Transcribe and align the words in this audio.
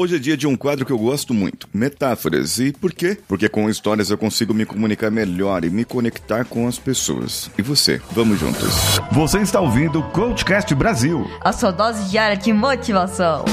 Hoje 0.00 0.14
é 0.14 0.18
dia 0.20 0.36
de 0.36 0.46
um 0.46 0.54
quadro 0.54 0.86
que 0.86 0.92
eu 0.92 0.98
gosto 0.98 1.34
muito, 1.34 1.68
metáforas. 1.74 2.60
E 2.60 2.70
por 2.70 2.92
quê? 2.92 3.18
Porque 3.26 3.48
com 3.48 3.68
histórias 3.68 4.10
eu 4.10 4.16
consigo 4.16 4.54
me 4.54 4.64
comunicar 4.64 5.10
melhor 5.10 5.64
e 5.64 5.70
me 5.70 5.84
conectar 5.84 6.44
com 6.44 6.68
as 6.68 6.78
pessoas. 6.78 7.50
E 7.58 7.62
você? 7.62 8.00
Vamos 8.12 8.38
juntos. 8.38 9.00
Você 9.10 9.40
está 9.40 9.60
ouvindo 9.60 9.98
o 9.98 10.02
Coachcast 10.10 10.72
Brasil. 10.72 11.28
A 11.40 11.52
sua 11.52 11.72
dose 11.72 12.08
diária 12.10 12.36
de 12.36 12.52
motivação. 12.52 13.44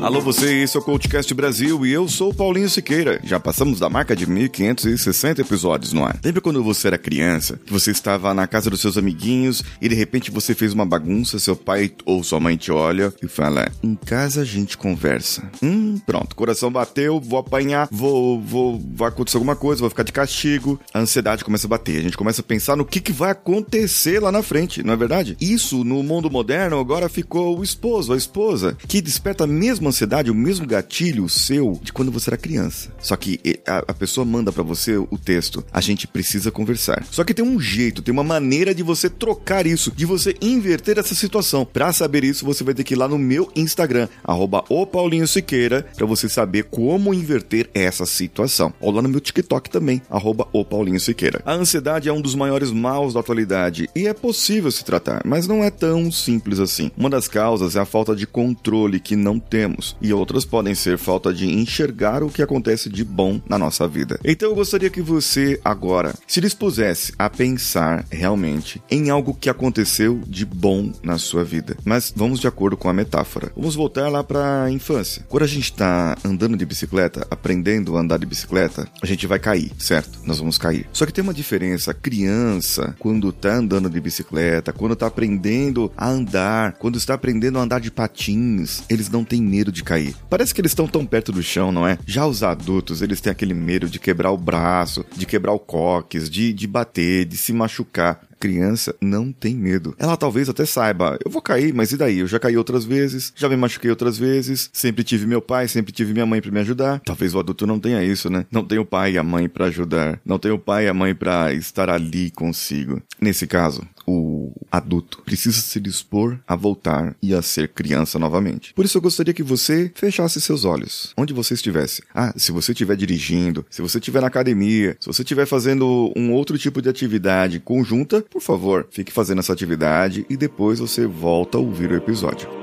Alô 0.00 0.18
você, 0.18 0.62
esse 0.62 0.78
é 0.78 0.80
o 0.80 0.82
Coachcast 0.82 1.32
Brasil 1.34 1.84
e 1.84 1.92
eu 1.92 2.08
sou 2.08 2.30
o 2.30 2.34
Paulinho 2.34 2.70
Siqueira. 2.70 3.20
Já 3.22 3.38
passamos 3.38 3.78
da 3.78 3.90
marca 3.90 4.16
de 4.16 4.26
1560 4.26 5.42
episódios 5.42 5.92
no 5.92 6.02
ar. 6.02 6.18
Lembra 6.24 6.40
quando 6.40 6.64
você 6.64 6.86
era 6.86 6.96
criança, 6.96 7.60
que 7.66 7.70
você 7.70 7.90
estava 7.90 8.32
na 8.32 8.46
casa 8.46 8.70
dos 8.70 8.80
seus 8.80 8.96
amiguinhos 8.96 9.62
e 9.78 9.90
de 9.90 9.94
repente 9.94 10.30
você 10.30 10.54
fez 10.54 10.72
uma 10.72 10.86
bagunça, 10.86 11.38
seu 11.38 11.54
pai 11.54 11.92
ou 12.06 12.24
sua 12.24 12.40
mãe 12.40 12.56
te 12.56 12.72
olha 12.72 13.12
e 13.22 13.28
fala: 13.28 13.70
"Em 13.82 13.94
casa 13.94 14.40
a 14.40 14.44
gente 14.44 14.78
conversa". 14.78 15.42
Hum, 15.62 15.79
pronto, 16.00 16.36
coração 16.36 16.70
bateu, 16.70 17.20
vou 17.20 17.38
apanhar, 17.38 17.88
vou 17.90 18.40
vou 18.40 18.80
vai 18.94 19.08
acontecer 19.08 19.36
alguma 19.36 19.56
coisa, 19.56 19.80
vou 19.80 19.90
ficar 19.90 20.02
de 20.02 20.12
castigo. 20.12 20.80
A 20.92 21.00
ansiedade 21.00 21.44
começa 21.44 21.66
a 21.66 21.70
bater, 21.70 21.98
a 21.98 22.02
gente 22.02 22.16
começa 22.16 22.40
a 22.40 22.44
pensar 22.44 22.76
no 22.76 22.84
que 22.84 23.00
que 23.00 23.12
vai 23.12 23.30
acontecer 23.30 24.20
lá 24.20 24.32
na 24.32 24.42
frente, 24.42 24.82
não 24.82 24.94
é 24.94 24.96
verdade? 24.96 25.36
Isso 25.40 25.84
no 25.84 26.02
mundo 26.02 26.30
moderno 26.30 26.78
agora 26.78 27.08
ficou 27.08 27.58
o 27.58 27.64
esposo, 27.64 28.12
a 28.12 28.16
esposa, 28.16 28.76
que 28.86 29.00
desperta 29.00 29.44
a 29.44 29.46
mesma 29.46 29.88
ansiedade, 29.88 30.30
o 30.30 30.34
mesmo 30.34 30.66
gatilho 30.66 31.28
seu 31.28 31.78
de 31.82 31.92
quando 31.92 32.12
você 32.12 32.30
era 32.30 32.36
criança. 32.36 32.90
Só 33.00 33.16
que 33.16 33.40
a, 33.66 33.78
a 33.88 33.94
pessoa 33.94 34.24
manda 34.24 34.52
para 34.52 34.62
você 34.62 34.96
o 34.96 35.18
texto. 35.18 35.64
A 35.72 35.80
gente 35.80 36.06
precisa 36.06 36.50
conversar. 36.50 37.04
Só 37.10 37.24
que 37.24 37.34
tem 37.34 37.44
um 37.44 37.60
jeito, 37.60 38.02
tem 38.02 38.12
uma 38.12 38.24
maneira 38.24 38.74
de 38.74 38.82
você 38.82 39.08
trocar 39.08 39.66
isso, 39.66 39.90
de 39.90 40.04
você 40.04 40.34
inverter 40.40 40.98
essa 40.98 41.14
situação. 41.14 41.64
Para 41.64 41.92
saber 41.92 42.24
isso, 42.24 42.44
você 42.44 42.64
vai 42.64 42.74
ter 42.74 42.84
que 42.84 42.94
ir 42.94 42.96
lá 42.96 43.08
no 43.08 43.18
meu 43.18 43.50
Instagram, 43.54 44.08
arroba 44.24 44.64
o 44.68 44.86
Paulinho 44.86 45.26
Siqueira, 45.26 45.86
pra 45.96 46.06
você 46.06 46.28
saber 46.28 46.64
como 46.64 47.14
inverter 47.14 47.68
essa 47.74 48.06
situação. 48.06 48.72
Ou 48.80 48.90
lá 48.90 49.02
no 49.02 49.08
meu 49.08 49.20
TikTok 49.20 49.70
também, 49.70 50.02
arroba 50.10 50.48
o 50.52 50.64
Paulinho 50.64 51.00
Siqueira. 51.00 51.42
A 51.44 51.54
ansiedade 51.54 52.08
é 52.08 52.12
um 52.12 52.20
dos 52.20 52.34
maiores 52.34 52.70
maus 52.70 53.14
da 53.14 53.20
atualidade 53.20 53.88
e 53.94 54.06
é 54.06 54.14
possível 54.14 54.70
se 54.70 54.84
tratar, 54.84 55.22
mas 55.24 55.46
não 55.46 55.62
é 55.64 55.70
tão 55.70 56.10
simples 56.10 56.58
assim. 56.58 56.90
Uma 56.96 57.10
das 57.10 57.28
causas 57.28 57.76
é 57.76 57.80
a 57.80 57.84
falta 57.84 58.14
de 58.14 58.26
controle 58.26 59.00
que 59.00 59.16
não 59.16 59.38
temos 59.38 59.96
e 60.00 60.12
outras 60.12 60.44
podem 60.44 60.74
ser 60.74 60.98
falta 60.98 61.32
de 61.32 61.46
enxergar 61.46 62.22
o 62.22 62.30
que 62.30 62.42
acontece 62.42 62.88
de 62.88 63.04
bom 63.04 63.40
na 63.48 63.58
nossa 63.58 63.86
vida. 63.86 64.18
Então 64.24 64.50
eu 64.50 64.54
gostaria 64.54 64.90
que 64.90 65.02
você 65.02 65.60
agora 65.64 66.14
se 66.26 66.40
dispusesse 66.40 67.12
a 67.18 67.28
pensar 67.28 68.04
realmente 68.10 68.82
em 68.90 69.10
algo 69.10 69.34
que 69.34 69.50
aconteceu 69.50 70.20
de 70.26 70.44
bom 70.44 70.92
na 71.02 71.18
sua 71.18 71.44
vida. 71.44 71.76
Mas 71.84 72.12
vamos 72.14 72.40
de 72.40 72.46
acordo 72.46 72.76
com 72.76 72.88
a 72.88 72.92
metáfora. 72.92 73.52
Vamos 73.56 73.74
voltar 73.74 74.08
lá 74.08 74.22
para 74.22 74.64
a 74.64 74.70
infância. 74.70 75.24
Quando 75.28 75.44
a 75.44 75.46
gente 75.46 75.72
está 75.80 76.16
andando 76.24 76.56
de 76.56 76.66
bicicleta, 76.66 77.26
aprendendo 77.30 77.96
a 77.96 78.00
andar 78.00 78.18
de 78.18 78.26
bicicleta, 78.26 78.86
a 79.00 79.06
gente 79.06 79.26
vai 79.26 79.38
cair, 79.38 79.72
certo? 79.78 80.20
Nós 80.24 80.38
vamos 80.38 80.58
cair. 80.58 80.86
Só 80.92 81.06
que 81.06 81.12
tem 81.12 81.24
uma 81.24 81.34
diferença. 81.34 81.94
Criança, 81.94 82.94
quando 82.98 83.30
está 83.30 83.54
andando 83.54 83.88
de 83.88 84.00
bicicleta, 84.00 84.72
quando 84.72 84.92
está 84.92 85.06
aprendendo 85.06 85.90
a 85.96 86.08
andar, 86.08 86.72
quando 86.74 86.98
está 86.98 87.14
aprendendo 87.14 87.58
a 87.58 87.62
andar 87.62 87.80
de 87.80 87.90
patins, 87.90 88.82
eles 88.88 89.08
não 89.08 89.24
têm 89.24 89.40
medo 89.40 89.60
medo 89.60 89.72
de 89.72 89.84
cair. 89.84 90.14
Parece 90.28 90.54
que 90.54 90.60
eles 90.60 90.72
estão 90.72 90.86
tão 90.86 91.06
perto 91.06 91.32
do 91.32 91.42
chão, 91.42 91.70
não 91.70 91.86
é? 91.86 91.98
Já 92.06 92.26
os 92.26 92.42
adultos, 92.42 93.02
eles 93.02 93.20
têm 93.20 93.30
aquele 93.30 93.54
medo 93.54 93.88
de 93.88 93.98
quebrar 93.98 94.32
o 94.32 94.36
braço, 94.36 95.04
de 95.16 95.24
quebrar 95.24 95.52
o 95.52 95.58
coques, 95.58 96.28
de, 96.28 96.52
de 96.52 96.66
bater, 96.66 97.24
de 97.24 97.36
se 97.36 97.52
machucar 97.52 98.20
criança 98.40 98.96
não 99.00 99.30
tem 99.30 99.54
medo. 99.54 99.94
Ela 99.98 100.16
talvez 100.16 100.48
até 100.48 100.64
saiba, 100.64 101.18
eu 101.24 101.30
vou 101.30 101.42
cair, 101.42 101.74
mas 101.74 101.92
e 101.92 101.96
daí? 101.96 102.20
Eu 102.20 102.26
já 102.26 102.38
caí 102.38 102.56
outras 102.56 102.84
vezes, 102.84 103.32
já 103.36 103.48
me 103.48 103.56
machuquei 103.56 103.90
outras 103.90 104.16
vezes, 104.16 104.70
sempre 104.72 105.04
tive 105.04 105.26
meu 105.26 105.42
pai, 105.42 105.68
sempre 105.68 105.92
tive 105.92 106.14
minha 106.14 106.26
mãe 106.26 106.40
para 106.40 106.50
me 106.50 106.60
ajudar. 106.60 107.00
Talvez 107.04 107.34
o 107.34 107.38
adulto 107.38 107.66
não 107.66 107.78
tenha 107.78 108.02
isso, 108.02 108.30
né? 108.30 108.46
Não 108.50 108.64
tem 108.64 108.78
o 108.78 108.84
pai 108.84 109.12
e 109.12 109.18
a 109.18 109.22
mãe 109.22 109.48
para 109.48 109.66
ajudar, 109.66 110.18
não 110.24 110.38
tem 110.38 110.50
o 110.50 110.58
pai 110.58 110.86
e 110.86 110.88
a 110.88 110.94
mãe 110.94 111.14
para 111.14 111.52
estar 111.52 111.90
ali 111.90 112.30
consigo. 112.30 113.02
Nesse 113.20 113.46
caso, 113.46 113.86
o 114.06 114.52
adulto 114.70 115.22
precisa 115.24 115.60
se 115.60 115.80
dispor 115.80 116.38
a 116.46 116.54
voltar 116.54 117.16
e 117.22 117.34
a 117.34 117.42
ser 117.42 117.68
criança 117.68 118.18
novamente. 118.18 118.72
Por 118.74 118.84
isso 118.84 118.98
eu 118.98 119.02
gostaria 119.02 119.34
que 119.34 119.42
você 119.42 119.90
fechasse 119.94 120.40
seus 120.40 120.64
olhos, 120.64 121.12
onde 121.16 121.32
você 121.32 121.54
estivesse. 121.54 122.02
Ah, 122.14 122.32
se 122.36 122.52
você 122.52 122.72
estiver 122.72 122.96
dirigindo, 122.96 123.64
se 123.70 123.82
você 123.82 123.98
estiver 123.98 124.20
na 124.20 124.28
academia, 124.28 124.96
se 125.00 125.06
você 125.06 125.22
estiver 125.22 125.46
fazendo 125.46 126.12
um 126.16 126.32
outro 126.32 126.58
tipo 126.58 126.82
de 126.82 126.88
atividade 126.88 127.60
conjunta, 127.60 128.22
por 128.22 128.42
favor, 128.42 128.86
fique 128.90 129.12
fazendo 129.12 129.40
essa 129.40 129.52
atividade 129.52 130.26
e 130.28 130.36
depois 130.36 130.78
você 130.78 131.06
volta 131.06 131.58
a 131.58 131.60
ouvir 131.60 131.90
o 131.90 131.96
episódio. 131.96 132.59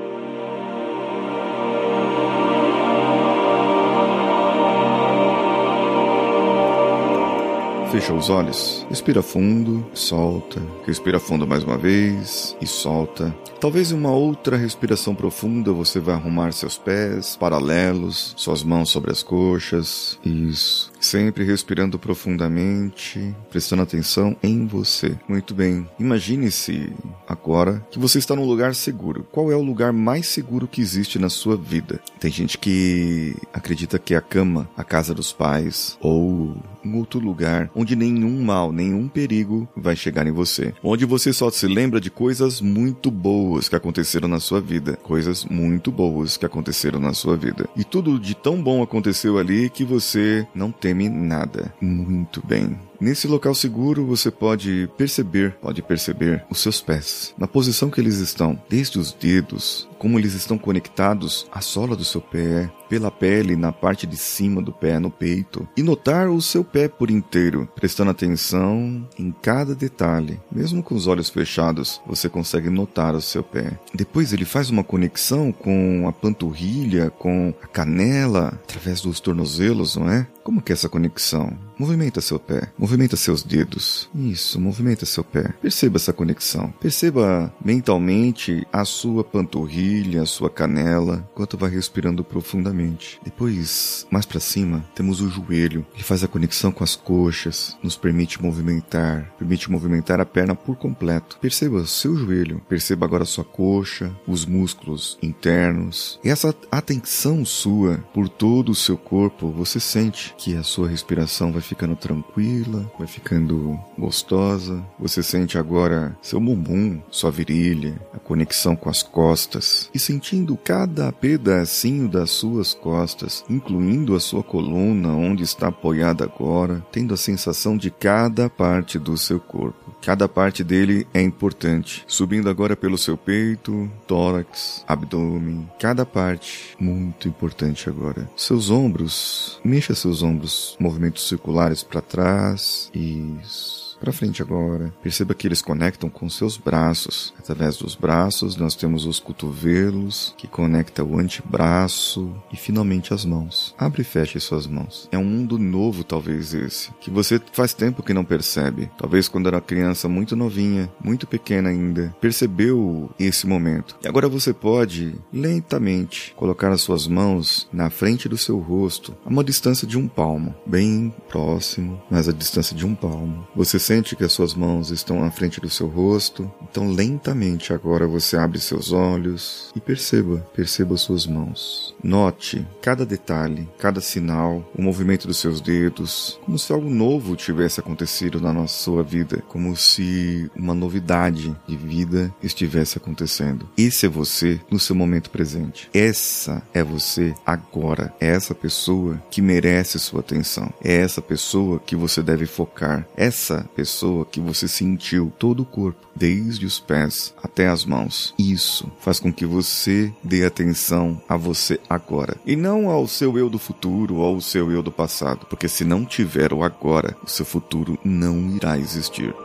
Fecha 7.92 8.14
os 8.14 8.30
olhos, 8.30 8.86
respira 8.90 9.22
fundo, 9.22 9.86
solta, 9.94 10.62
respira 10.86 11.20
fundo 11.20 11.48
mais 11.48 11.64
uma 11.64 11.78
vez 11.78 12.56
e 12.62 12.68
solta. 12.68 13.34
Talvez 13.62 13.92
em 13.92 13.96
uma 13.96 14.12
outra 14.12 14.58
respiração 14.58 15.16
profunda 15.16 15.72
você 15.72 16.00
vai 16.00 16.16
arrumar 16.16 16.52
seus 16.52 16.78
pés 16.78 17.38
paralelos, 17.38 18.34
suas 18.36 18.62
mãos 18.62 18.90
sobre 18.90 19.12
as 19.12 19.24
coxas. 19.24 20.20
Isso. 20.24 20.92
Sempre 21.00 21.44
respirando 21.44 22.00
profundamente, 22.00 23.36
prestando 23.50 23.82
atenção 23.82 24.36
em 24.42 24.66
você. 24.66 25.16
Muito 25.28 25.54
bem. 25.54 25.88
Imagine-se 26.00 26.92
agora 27.28 27.86
que 27.92 28.00
você 28.00 28.20
está 28.20 28.36
num 28.36 28.46
lugar 28.46 28.74
seguro. 28.76 29.26
Qual 29.32 29.52
é 29.52 29.56
o 29.56 29.62
lugar 29.62 29.94
mais 29.94 30.28
seguro 30.28 30.68
que 30.68 30.82
existe 30.82 31.20
na 31.20 31.30
sua 31.30 31.56
vida? 31.56 32.00
Tem 32.20 32.32
gente 32.32 32.58
que 32.58 33.36
acredita 33.54 34.00
que 34.00 34.14
é 34.14 34.18
a 34.18 34.22
cama, 34.22 34.70
a 34.76 34.84
casa 34.84 35.14
dos 35.14 35.32
pais 35.32 35.98
ou 36.02 36.56
um 36.84 36.98
outro 36.98 37.20
lugar 37.20 37.70
onde 37.76 37.96
nenhum 37.96 38.44
mal, 38.44 38.72
nenhum 38.72 39.08
perigo 39.08 39.68
vai 39.76 39.96
chegar 39.96 40.26
em 40.26 40.32
você. 40.32 40.74
Onde 40.84 41.06
você 41.06 41.34
só 41.34 41.50
se 41.50 41.68
lembra 41.68 42.00
de 42.00 42.10
coisas 42.10 42.62
muito 42.62 43.12
boas 43.12 43.68
que 43.68 43.76
aconteceram 43.76 44.28
na 44.28 44.40
sua 44.40 44.62
vida. 44.62 44.98
Coisas 45.04 45.46
muito 45.46 45.92
boas 45.92 46.38
que 46.38 46.46
aconteceram 46.46 47.00
na 47.00 47.14
sua 47.14 47.36
vida. 47.36 47.68
E 47.76 47.84
tudo 47.84 48.20
de 48.20 48.36
tão 48.36 48.62
bom 48.62 48.82
aconteceu 48.82 49.38
ali 49.38 49.70
que 49.70 49.84
você 49.84 50.48
não 50.56 50.72
teme 50.88 51.10
nada. 51.10 51.74
Muito 51.82 52.42
bem. 52.48 52.80
Nesse 53.00 53.28
local 53.28 53.54
seguro 53.54 54.06
você 54.06 54.32
pode 54.32 54.90
perceber, 54.98 55.54
pode 55.62 55.82
perceber 55.84 56.44
os 56.50 56.60
seus 56.60 56.82
pés, 56.82 57.34
na 57.38 57.48
posição 57.48 57.92
que 57.92 58.02
eles 58.02 58.18
estão, 58.18 58.60
desde 58.68 58.98
os 58.98 59.14
dedos, 59.14 59.88
como 60.00 60.18
eles 60.18 60.34
estão 60.34 60.58
conectados 60.58 61.48
à 61.52 61.62
sola 61.62 61.96
do 61.96 62.04
seu 62.04 62.20
pé, 62.20 62.72
pela 62.90 63.12
pele 63.12 63.56
na 63.56 63.72
parte 63.72 64.08
de 64.08 64.18
cima 64.18 64.62
do 64.62 64.72
pé, 64.72 64.98
no 64.98 65.12
peito, 65.12 65.68
e 65.78 65.84
notar 65.84 66.30
o 66.30 66.42
seu 66.42 66.64
pé 66.64 66.88
por 66.88 67.12
inteiro, 67.12 67.70
prestando 67.76 68.12
atenção 68.12 69.08
em 69.18 69.32
cada 69.32 69.76
detalhe. 69.76 70.40
Mesmo 70.52 70.82
com 70.82 70.96
os 70.96 71.06
olhos 71.06 71.30
fechados, 71.30 72.02
você 72.06 72.28
consegue 72.28 72.70
notar 72.70 73.14
o 73.14 73.22
seu 73.22 73.44
pé. 73.44 73.80
Depois 73.94 74.34
ele 74.34 74.46
faz 74.46 74.70
uma 74.70 74.84
conexão 74.84 75.52
com 75.52 76.08
a 76.08 76.12
panturrilha, 76.12 77.12
com 77.12 77.54
a 77.62 77.68
canela, 77.68 78.60
através 78.64 79.02
dos 79.02 79.20
tornozelos, 79.20 79.96
não 79.96 80.10
é? 80.10 80.26
Como 80.44 80.62
que 80.62 80.72
é 80.72 80.74
essa 80.74 80.90
conexão? 80.90 81.67
Movimenta 81.80 82.22
seu 82.22 82.40
pé, 82.40 82.72
movimenta 82.78 83.16
seus 83.16 83.44
dedos. 83.44 84.10
Isso, 84.16 84.60
movimenta 84.60 85.06
seu 85.06 85.24
pé. 85.24 85.54
Perceba 85.62 85.98
essa 85.98 86.12
conexão. 86.12 86.74
Perceba 86.82 87.54
mentalmente 87.64 88.66
a 88.74 88.84
sua 88.84 89.24
panturrilha, 89.24 90.24
a 90.24 90.26
sua 90.26 90.50
canela, 90.50 91.28
enquanto 91.32 91.58
vai 91.58 91.70
respirando 91.70 92.24
profundamente. 92.24 93.20
Depois, 93.24 94.08
mais 94.10 94.26
para 94.26 94.40
cima, 94.40 94.84
temos 94.96 95.22
o 95.22 95.30
joelho. 95.30 95.86
Ele 95.94 96.04
faz 96.04 96.24
a 96.24 96.28
conexão 96.28 96.72
com 96.72 96.84
as 96.84 96.96
coxas, 96.96 97.78
nos 97.84 97.96
permite 97.96 98.42
movimentar, 98.42 99.32
permite 99.38 99.70
movimentar 99.70 100.20
a 100.20 100.26
perna 100.26 100.56
por 100.56 100.76
completo. 100.76 101.38
Perceba 101.40 101.86
seu 101.86 102.16
joelho, 102.16 102.60
perceba 102.68 103.06
agora 103.06 103.24
sua 103.24 103.46
coxa, 103.46 104.12
os 104.28 104.46
músculos 104.46 105.18
internos. 105.22 106.20
E 106.24 106.30
essa 106.30 106.56
atenção 106.72 107.46
sua 107.46 107.98
por 108.14 108.28
todo 108.28 108.72
o 108.72 108.76
seu 108.76 108.98
corpo, 108.98 109.52
você 109.52 109.80
sente 109.80 110.34
que 110.38 110.56
a 110.56 110.64
sua 110.64 110.88
respiração 110.88 111.52
vai 111.52 111.62
ficando 111.68 111.96
tranquila, 111.96 112.90
vai 112.98 113.08
ficando 113.08 113.80
gostosa. 113.98 114.84
Você 115.00 115.22
sente 115.22 115.58
agora 115.58 116.18
seu 116.22 116.40
bumbum, 116.40 117.02
sua 117.12 117.30
virilha, 117.30 118.00
a 118.14 118.20
conexão 118.20 118.76
com 118.76 118.90
as 118.90 119.04
costas 119.04 119.90
e 119.94 120.00
sentindo 120.00 120.58
cada 120.58 121.12
pedacinho 121.12 122.08
das 122.08 122.32
suas 122.32 122.74
costas, 122.74 123.44
incluindo 123.50 124.16
a 124.16 124.20
sua 124.20 124.44
coluna 124.44 125.10
onde 125.10 125.44
está 125.44 125.68
apoiada 125.68 126.24
agora, 126.24 126.86
tendo 126.92 127.14
a 127.14 127.18
sensação 127.18 127.78
de 127.78 127.92
cada 127.92 128.50
parte 128.50 128.98
do 128.98 129.18
seu 129.18 129.40
corpo. 129.40 129.87
Cada 130.02 130.28
parte 130.28 130.64
dele 130.64 131.06
é 131.14 131.22
importante. 131.22 132.04
Subindo 132.08 132.50
agora 132.50 132.76
pelo 132.76 132.98
seu 132.98 133.18
peito, 133.18 133.92
tórax, 134.08 134.84
abdômen. 134.88 135.70
Cada 135.80 136.06
parte 136.06 136.76
muito 136.80 137.28
importante 137.28 137.90
agora. 137.90 138.30
Seus 138.36 138.70
ombros, 138.70 139.60
mexa 139.64 139.94
seus 139.94 140.24
ombros, 140.24 140.76
movimentos 140.80 141.28
circulares 141.28 141.84
para 141.84 142.02
trás. 142.02 142.90
Isso 142.94 143.77
para 144.00 144.14
frente 144.14 144.42
agora. 144.42 144.94
Perceba 145.02 145.34
que 145.34 145.48
eles 145.48 145.62
conectam 145.62 146.10
com 146.10 146.30
seus 146.30 146.58
braços. 146.58 147.34
Através 147.38 147.78
dos 147.78 147.96
braços, 147.96 148.56
nós 148.56 148.76
temos 148.76 149.06
os 149.06 149.20
cotovelos, 149.20 150.34
que 150.38 150.48
conecta 150.48 151.04
o 151.04 151.20
antebraço 151.20 152.34
e 152.52 152.58
finalmente 152.58 153.14
as 153.14 153.26
mãos. 153.26 153.76
Abre 153.78 154.02
e 154.02 154.06
feche 154.06 154.40
suas 154.40 154.68
mãos. 154.68 155.08
É 155.12 155.18
um 155.18 155.24
mundo 155.24 155.58
novo, 155.58 156.04
talvez 156.04 156.54
esse, 156.54 156.92
que 157.00 157.10
você 157.10 157.42
faz 157.52 157.74
tempo 157.74 158.04
que 158.04 158.14
não 158.14 158.24
percebe. 158.24 158.90
Talvez 158.98 159.28
quando 159.28 159.48
era 159.48 159.62
criança 159.62 160.08
muito 160.08 160.36
novinha, 160.36 160.92
muito 161.04 161.28
pequena 161.28 161.70
ainda, 161.70 162.16
percebeu 162.22 163.10
esse 163.20 163.48
momento. 163.48 163.96
E 164.04 164.08
agora 164.08 164.30
você 164.30 164.54
pode, 164.54 165.16
lentamente, 165.32 166.34
colocar 166.36 166.72
as 166.72 166.82
suas 166.82 167.08
mãos 167.08 167.68
na 167.72 167.90
frente 167.90 168.30
do 168.30 168.38
seu 168.38 168.60
rosto, 168.60 169.16
a 169.26 169.30
uma 169.30 169.44
distância 169.44 169.88
de 169.88 169.98
um 169.98 170.08
palmo, 170.08 170.56
bem 170.66 171.14
próximo, 171.28 172.02
mas 172.10 172.28
a 172.28 172.34
distância 172.34 172.76
de 172.76 172.86
um 172.86 172.96
palmo. 172.96 173.48
Você 173.56 173.80
sente 173.88 174.18
que 174.18 174.24
as 174.26 174.34
suas 174.34 174.54
mãos 174.54 174.92
estão 174.92 175.24
à 175.24 175.32
frente 175.32 175.62
do 175.62 175.70
seu 175.70 175.88
rosto, 175.88 176.52
então 176.70 176.92
lentamente 176.92 177.72
agora 177.72 178.06
você 178.06 178.36
abre 178.36 178.60
seus 178.60 178.92
olhos 178.92 179.72
e 179.74 179.80
perceba, 179.80 180.46
perceba 180.54 180.98
suas 180.98 181.26
mãos. 181.26 181.96
Note 182.04 182.68
cada 182.82 183.06
detalhe, 183.06 183.66
cada 183.80 184.02
sinal, 184.02 184.70
o 184.78 184.82
movimento 184.82 185.26
dos 185.26 185.38
seus 185.38 185.62
dedos, 185.62 186.38
como 186.44 186.60
se 186.60 186.74
algo 186.74 186.90
novo 186.90 187.38
tivesse 187.38 187.80
acontecido 187.80 188.42
na 188.42 188.52
nossa 188.52 188.78
sua 188.78 189.04
vida, 189.04 189.42
como 189.48 189.74
se 189.78 190.52
uma 190.54 190.74
novidade 190.74 191.56
de 191.66 191.78
vida 191.78 192.34
estivesse 192.44 192.98
acontecendo. 192.98 193.70
Esse 193.78 194.06
é 194.06 194.10
você 194.10 194.60
no 194.70 194.80
seu 194.80 194.98
momento 194.98 195.30
presente. 195.30 195.90
Essa 195.94 196.62
é 196.74 196.84
você 196.84 197.34
agora. 197.46 198.14
É 198.20 198.28
essa 198.28 198.54
pessoa 198.54 199.22
que 199.32 199.42
merece 199.42 199.98
sua 199.98 200.20
atenção. 200.20 200.74
É 200.84 200.94
essa 200.94 201.22
pessoa 201.22 201.80
que 201.80 201.96
você 201.96 202.22
deve 202.22 202.46
focar. 202.46 203.08
Essa 203.16 203.66
pessoa 203.78 204.26
que 204.26 204.40
você 204.40 204.68
sentiu 204.68 205.32
todo 205.38 205.60
o 205.62 205.66
corpo, 205.66 206.08
desde 206.16 206.66
os 206.66 206.80
pés 206.80 207.32
até 207.44 207.68
as 207.68 207.86
mãos. 207.86 208.34
Isso 208.40 208.92
faz 209.00 209.20
com 209.20 209.32
que 209.32 209.46
você 209.46 210.12
dê 210.24 210.44
atenção 210.44 211.22
a 211.30 211.38
você 211.38 211.80
agora 211.88 212.36
e 212.44 212.56
não 212.56 212.90
ao 212.90 213.08
seu 213.08 213.38
eu 213.38 213.52
do 213.52 213.60
futuro 213.60 214.16
ou 214.16 214.26
ao 214.26 214.42
seu 214.42 214.72
eu 214.72 214.82
do 214.82 214.92
passado, 214.92 215.46
porque 215.48 215.68
se 215.68 215.86
não 215.86 216.04
tiver 216.04 216.52
o 216.52 216.64
agora, 216.64 217.16
o 217.24 217.30
seu 217.30 217.46
futuro 217.46 218.00
não 218.04 218.50
irá 218.50 218.80
existir. 218.80 219.36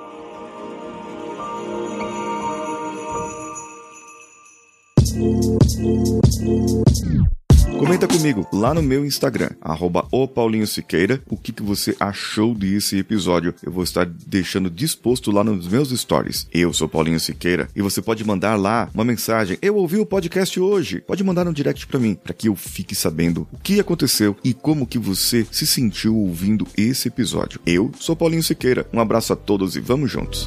Comenta 7.92 8.08
comigo 8.08 8.48
lá 8.50 8.72
no 8.72 8.80
meu 8.80 9.04
Instagram, 9.04 9.50
arroba 9.60 10.06
o 10.10 10.26
Paulinho 10.26 10.66
Siqueira, 10.66 11.22
o 11.28 11.36
que, 11.36 11.52
que 11.52 11.62
você 11.62 11.94
achou 12.00 12.54
desse 12.54 12.96
episódio. 12.96 13.54
Eu 13.62 13.70
vou 13.70 13.84
estar 13.84 14.06
deixando 14.06 14.70
disposto 14.70 15.30
lá 15.30 15.44
nos 15.44 15.68
meus 15.68 15.90
stories. 15.90 16.48
Eu 16.54 16.72
sou 16.72 16.88
Paulinho 16.88 17.20
Siqueira 17.20 17.68
e 17.76 17.82
você 17.82 18.00
pode 18.00 18.24
mandar 18.24 18.56
lá 18.56 18.88
uma 18.94 19.04
mensagem. 19.04 19.58
Eu 19.60 19.76
ouvi 19.76 19.98
o 19.98 20.06
podcast 20.06 20.58
hoje. 20.58 21.02
Pode 21.02 21.22
mandar 21.22 21.46
um 21.46 21.52
direct 21.52 21.86
para 21.86 22.00
mim, 22.00 22.14
para 22.14 22.32
que 22.32 22.48
eu 22.48 22.56
fique 22.56 22.94
sabendo 22.94 23.46
o 23.52 23.58
que 23.58 23.78
aconteceu 23.78 24.34
e 24.42 24.54
como 24.54 24.86
que 24.86 24.98
você 24.98 25.46
se 25.52 25.66
sentiu 25.66 26.16
ouvindo 26.16 26.66
esse 26.74 27.08
episódio. 27.08 27.60
Eu 27.66 27.92
sou 28.00 28.16
Paulinho 28.16 28.42
Siqueira. 28.42 28.86
Um 28.90 29.00
abraço 29.00 29.34
a 29.34 29.36
todos 29.36 29.76
e 29.76 29.80
vamos 29.80 30.10
juntos. 30.10 30.46